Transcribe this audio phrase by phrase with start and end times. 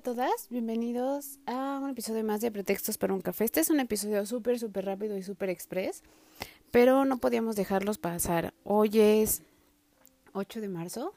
[0.00, 3.44] A todas, bienvenidos a un episodio más de Pretextos para un café.
[3.44, 6.02] Este es un episodio súper, súper rápido y súper express,
[6.70, 8.54] pero no podíamos dejarlos pasar.
[8.64, 9.42] Hoy es
[10.32, 11.12] 8 de marzo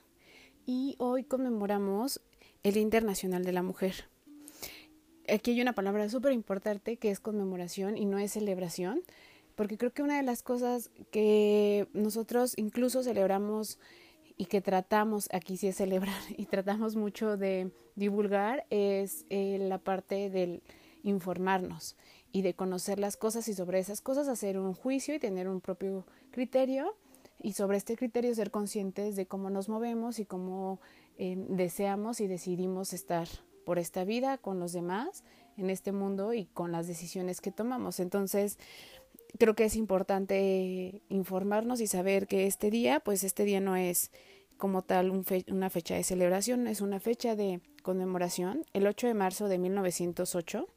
[0.65, 2.19] y hoy conmemoramos
[2.63, 4.09] el Día Internacional de la Mujer.
[5.29, 9.01] Aquí hay una palabra súper importante que es conmemoración y no es celebración,
[9.55, 13.79] porque creo que una de las cosas que nosotros incluso celebramos
[14.37, 19.77] y que tratamos, aquí sí es celebrar, y tratamos mucho de divulgar es eh, la
[19.77, 20.63] parte del
[21.03, 21.95] informarnos
[22.31, 25.61] y de conocer las cosas y sobre esas cosas hacer un juicio y tener un
[25.61, 26.95] propio criterio
[27.41, 30.79] y sobre este criterio ser conscientes de cómo nos movemos y cómo
[31.17, 33.27] eh, deseamos y decidimos estar
[33.65, 35.23] por esta vida con los demás
[35.57, 37.99] en este mundo y con las decisiones que tomamos.
[37.99, 38.57] Entonces,
[39.37, 44.11] creo que es importante informarnos y saber que este día, pues este día no es
[44.57, 45.11] como tal
[45.49, 48.65] una fecha de celebración, es una fecha de conmemoración.
[48.73, 50.67] El 8 de marzo de 1908,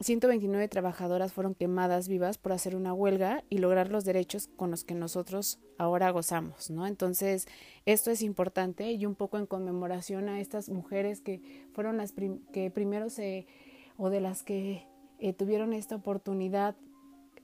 [0.00, 4.84] 129 trabajadoras fueron quemadas vivas por hacer una huelga y lograr los derechos con los
[4.84, 6.86] que nosotros ahora gozamos, ¿no?
[6.86, 7.48] Entonces,
[7.86, 11.40] esto es importante y un poco en conmemoración a estas mujeres que
[11.72, 13.46] fueron las que primero se,
[13.96, 14.86] o de las que
[15.18, 16.76] eh, tuvieron esta oportunidad,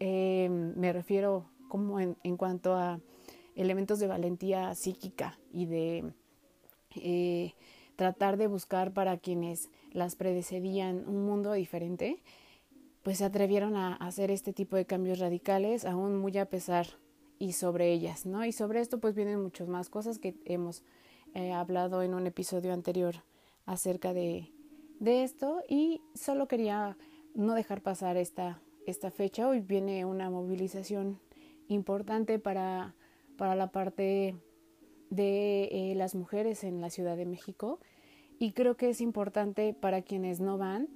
[0.05, 2.99] eh, me refiero como en, cuanto a
[3.55, 6.13] elementos de valentía psíquica y de
[6.97, 7.55] eh,
[7.95, 12.21] tratar de buscar para quienes las predecedían un mundo diferente,
[13.05, 16.89] pues se atrevieron a hacer este tipo de cambios radicales, aún muy a pesar
[17.39, 18.45] y sobre ellas, ¿no?
[18.45, 20.83] Y sobre esto pues vienen muchas más cosas que hemos
[21.35, 23.23] eh, hablado en un episodio anterior
[23.67, 24.51] acerca de
[24.99, 26.97] esto y solo quería
[27.37, 29.49] no dejar pasar esta, esta fecha.
[29.49, 31.21] Hoy viene una movilización
[31.69, 32.95] importante para
[33.37, 34.37] para la parte
[35.11, 37.81] de eh, las mujeres en la Ciudad de México
[38.39, 40.89] y creo que es importante para quienes no van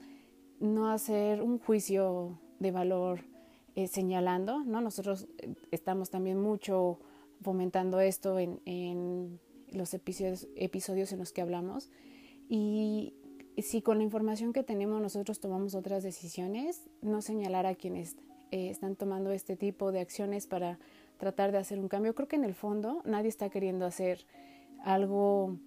[0.61, 3.25] no hacer un juicio de valor
[3.75, 4.81] eh, señalando, ¿no?
[4.81, 6.99] Nosotros eh, estamos también mucho
[7.43, 9.41] fomentando esto en, en
[9.73, 11.91] los episodios, episodios en los que hablamos
[12.49, 13.15] y
[13.63, 18.17] si con la información que tenemos nosotros tomamos otras decisiones, no señalar a quienes
[18.51, 20.79] están tomando este tipo de acciones para
[21.19, 22.15] tratar de hacer un cambio.
[22.15, 24.27] Creo que en el fondo nadie está queriendo hacer
[24.85, 25.59] algo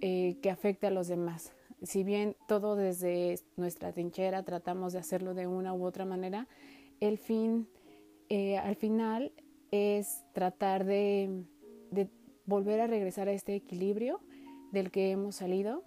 [0.00, 1.52] eh, que afecte a los demás.
[1.82, 6.48] Si bien todo desde nuestra trinchera tratamos de hacerlo de una u otra manera,
[7.00, 7.68] el fin,
[8.28, 9.32] eh, al final,
[9.70, 11.44] es tratar de
[12.46, 14.20] volver a regresar a este equilibrio
[14.72, 15.82] del que hemos salido.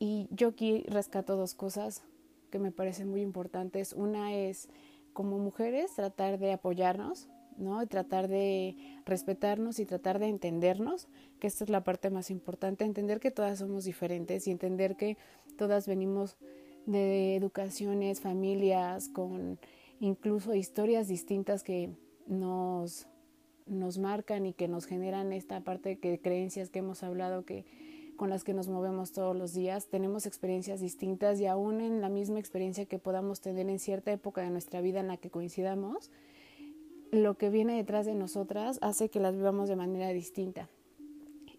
[0.00, 2.02] Y yo aquí rescato dos cosas
[2.50, 3.92] que me parecen muy importantes.
[3.92, 4.70] Una es,
[5.12, 7.28] como mujeres, tratar de apoyarnos,
[7.58, 7.86] ¿no?
[7.86, 11.06] tratar de respetarnos y tratar de entendernos,
[11.38, 15.18] que esta es la parte más importante, entender que todas somos diferentes y entender que
[15.58, 16.38] todas venimos
[16.86, 19.58] de educaciones, familias, con
[20.00, 21.90] incluso historias distintas que
[22.26, 23.06] nos,
[23.66, 27.66] nos marcan y que nos generan esta parte de creencias que hemos hablado que
[28.20, 32.10] con las que nos movemos todos los días, tenemos experiencias distintas y aún en la
[32.10, 36.10] misma experiencia que podamos tener en cierta época de nuestra vida en la que coincidamos,
[37.12, 40.68] lo que viene detrás de nosotras hace que las vivamos de manera distinta.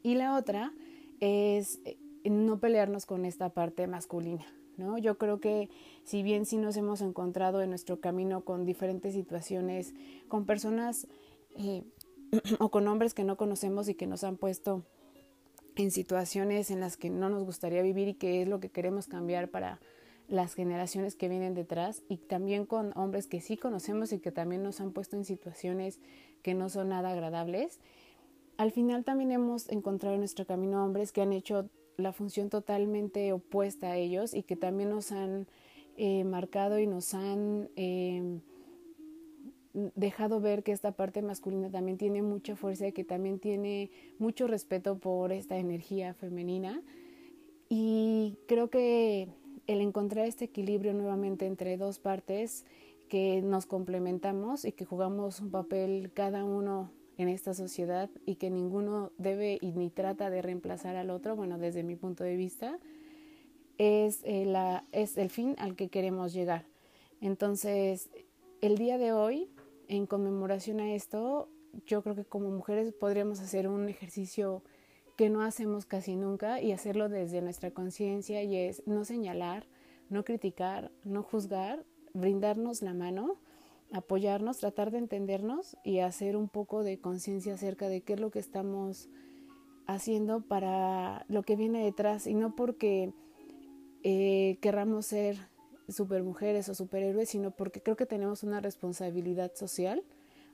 [0.03, 0.71] Y la otra
[1.19, 4.45] es eh, no pelearnos con esta parte masculina.
[4.77, 4.99] ¿no?
[4.99, 5.67] Yo creo que
[6.03, 9.95] si bien sí nos hemos encontrado en nuestro camino con diferentes situaciones,
[10.27, 11.07] con personas
[11.55, 11.81] eh,
[12.59, 14.83] o con hombres que no conocemos y que nos han puesto
[15.75, 19.07] en situaciones en las que no nos gustaría vivir y que es lo que queremos
[19.07, 19.79] cambiar para
[20.27, 24.63] las generaciones que vienen detrás y también con hombres que sí conocemos y que también
[24.63, 25.99] nos han puesto en situaciones
[26.41, 27.79] que no son nada agradables.
[28.57, 33.33] Al final también hemos encontrado en nuestro camino hombres que han hecho la función totalmente
[33.33, 35.47] opuesta a ellos y que también nos han
[35.97, 38.41] eh, marcado y nos han em,
[39.73, 44.47] dejado ver que esta parte masculina también tiene mucha fuerza y que también tiene mucho
[44.47, 46.81] respeto por esta energía femenina.
[47.69, 49.29] Y creo que
[49.67, 52.65] el encontrar este equilibrio nuevamente entre dos partes
[53.09, 58.49] que nos complementamos y que jugamos un papel cada uno en esta sociedad y que
[58.49, 62.79] ninguno debe y ni trata de reemplazar al otro, bueno, desde mi punto de vista,
[63.77, 66.65] es, eh, la, es el fin al que queremos llegar.
[67.19, 68.09] Entonces,
[68.61, 69.49] el día de hoy,
[69.91, 71.49] en conmemoración a esto,
[71.85, 74.63] yo creo que como mujeres podríamos hacer un ejercicio
[75.17, 79.67] que no hacemos casi nunca y hacerlo desde nuestra conciencia y es no señalar,
[80.09, 83.35] no criticar, no juzgar, brindarnos la mano,
[83.91, 88.31] apoyarnos, tratar de entendernos y hacer un poco de conciencia acerca de qué es lo
[88.31, 89.09] que estamos
[89.87, 93.13] haciendo para lo que viene detrás y no porque
[94.03, 95.50] eh, querramos ser
[95.91, 100.03] supermujeres o superhéroes, sino porque creo que tenemos una responsabilidad social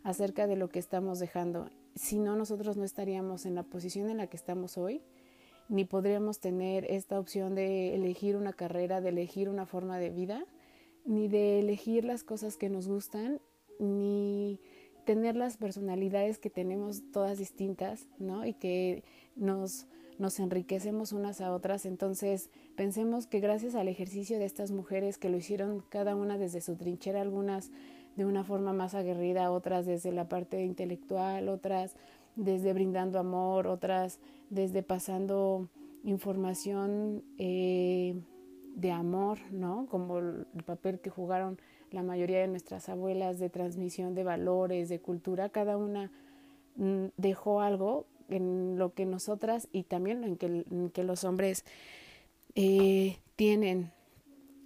[0.04, 1.70] acerca de lo que estamos dejando.
[1.96, 5.02] Si no, nosotros no estaríamos en la posición en la que estamos hoy,
[5.70, 10.46] ni podríamos tener esta opción de elegir una carrera, de elegir una forma de vida,
[11.06, 13.42] ni de elegir las cosas que nos gustan,
[13.80, 14.60] ni
[15.08, 18.46] tener las personalidades que tenemos todas distintas, ¿no?
[18.46, 19.06] Y que
[19.38, 19.88] nos,
[20.20, 21.86] nos enriquecemos unas a otras.
[21.86, 26.60] Entonces, pensemos que gracias al ejercicio de estas mujeres que lo hicieron cada una desde
[26.60, 27.72] su trinchera, algunas
[28.18, 31.96] de una forma más aguerrida, otras desde la parte intelectual, otras
[32.36, 34.20] desde brindando amor, otras
[34.50, 35.70] desde pasando
[36.04, 38.20] información eh,
[38.78, 39.88] de amor, ¿no?
[39.90, 41.60] Como el papel que jugaron
[41.92, 46.12] la mayoría de nuestras abuelas de transmisión de valores, de cultura, cada una
[46.76, 51.66] mm, dejó algo en lo que nosotras y también en que, en que los hombres
[52.56, 53.92] eh, tienen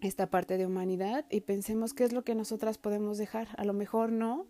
[0.02, 3.48] esta parte de humanidad y pensemos qué es lo que nosotras podemos dejar.
[3.56, 4.46] A lo mejor no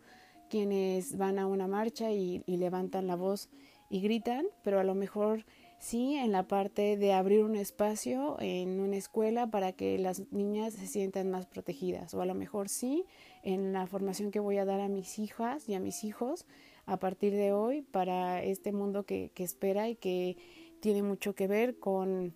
[0.49, 3.49] quienes van a una marcha y, levantan la voz
[3.89, 5.45] y gritan, pero a lo mejor
[5.81, 10.75] sí en la parte de abrir un espacio en una escuela para que las niñas
[10.75, 13.03] se sientan más protegidas o a lo mejor sí
[13.41, 16.45] en la formación que voy a dar a mis hijas y a mis hijos
[16.85, 20.37] a partir de hoy para este mundo que, espera y que
[20.81, 22.35] tiene mucho que ver con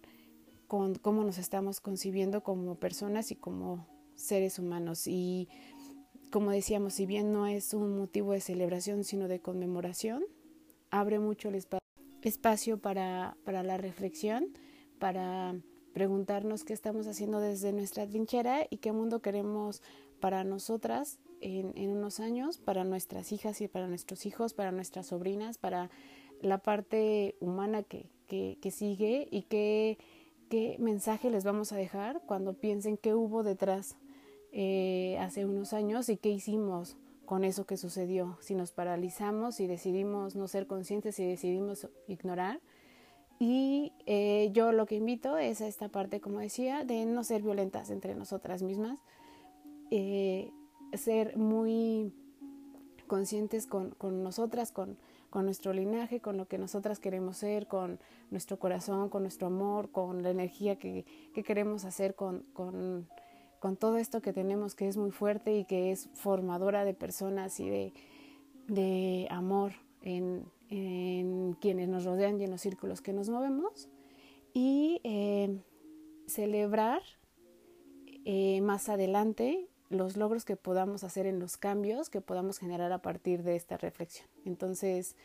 [0.68, 5.06] con cómo nos estamos concibiendo como personas y como seres humanos.
[5.06, 5.48] Y
[6.32, 10.24] como decíamos, si bien no es un motivo de celebración, sino de conmemoración,
[10.90, 11.85] abre mucho el espacio
[12.81, 14.48] para, para la reflexión,
[15.00, 15.56] para
[15.94, 19.81] preguntarnos qué estamos haciendo desde nuestra trinchera y qué mundo queremos
[20.19, 25.07] para nosotras en, en, unos años, para nuestras hijas y para nuestros hijos, para nuestras
[25.07, 25.89] sobrinas, para
[26.42, 29.98] la parte humana que, que, que sigue y que
[30.50, 33.98] qué mensaje les vamos a dejar cuando piensen qué hubo detrás
[34.51, 38.38] eh, hace unos años y qué hicimos con eso que sucedió.
[38.42, 42.62] Si nos paralizamos, si decidimos no ser conscientes, si decidimos ignorar.
[43.39, 47.42] Y eh, yo lo que invito es a esta parte, como decía, de no ser
[47.42, 49.00] violentas entre nosotras mismas,
[49.92, 50.51] eh,
[50.94, 52.13] ser muy
[53.07, 54.98] conscientes con, con nosotras, con,
[55.36, 58.00] con nuestro linaje, con lo que nosotras queremos ser, con
[58.31, 61.04] nuestro corazón, con nuestro amor, con la energía que,
[61.45, 63.10] queremos hacer, con, con,
[63.78, 67.69] todo esto que tenemos que es muy fuerte y que es formadora de personas y
[67.69, 67.94] de,
[68.68, 70.46] de amor en,
[71.62, 73.90] quienes nos rodean y en los círculos que nos movemos.
[74.54, 75.62] Y eh,
[76.28, 77.02] celebrar
[78.25, 83.01] eh, más adelante los logros que podamos hacer en los cambios que podamos generar a
[83.01, 84.28] partir de esta reflexión.
[84.46, 85.16] Entonces,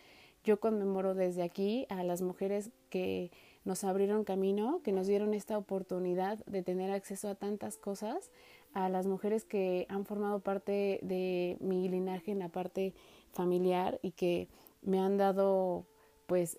[0.45, 3.31] yo conmemoro desde aquí a las mujeres que
[3.65, 8.31] nos abrieron camino, que nos dieron esta oportunidad de tener acceso a tantas cosas,
[8.73, 12.95] a las mujeres que han formado parte de mi linaje en la parte
[13.33, 14.49] familiar y que
[14.83, 15.85] me han dado
[16.27, 16.57] pues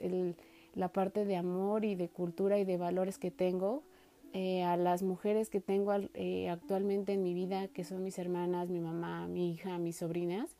[0.74, 3.84] la parte de amor y de cultura y de valores que tengo
[4.34, 8.70] eh, a las mujeres que tengo eh, actualmente en mi vida, que son mis hermanas,
[8.70, 10.56] mi mamá, mi hija, mis sobrinas,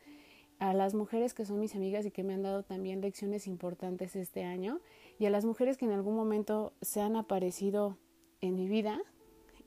[0.58, 4.14] a las mujeres que son mis amigas y que me han dado también lecciones importantes
[4.14, 4.80] este año,
[5.22, 7.96] y a las mujeres que en algún momento se han aparecido
[8.40, 9.00] en mi vida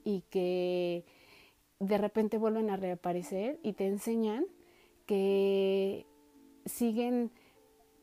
[0.03, 1.05] y que
[1.79, 4.45] de repente vuelven a reaparecer y te enseñan
[5.05, 6.07] que
[6.65, 7.31] siguen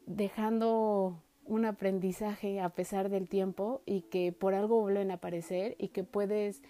[0.07, 5.89] dejando un aprendizaje a pesar del tiempo y que por algo vuelven a aparecer y
[5.89, 6.63] que puedes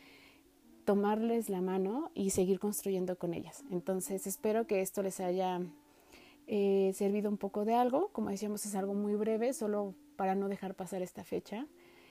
[0.85, 3.63] tomarles la mano y seguir construyendo con ellas.
[3.71, 5.61] Entonces espero que esto les haya
[6.47, 8.09] eh, servido un poco de algo.
[8.13, 11.67] Como decíamos, es algo muy breve, solo para no dejar pasar esta fecha.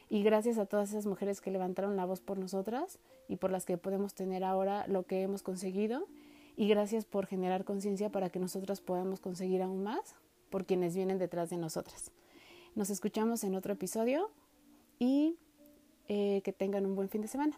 [0.10, 3.66] Y gracias a todas esas mujeres que levantaron la voz por nosotras y por las
[3.66, 6.08] que podemos tener ahora lo que hemos conseguido.
[6.58, 10.16] Y gracias por generar conciencia para que nosotras podamos conseguir aún más
[10.50, 12.12] por quienes vienen detrás de nosotras.
[12.76, 14.30] Nos escuchamos en otro episodio
[15.00, 15.38] y
[16.08, 17.58] eh, que tengan un buen fin de semana.